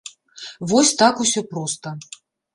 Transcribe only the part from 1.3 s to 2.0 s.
проста.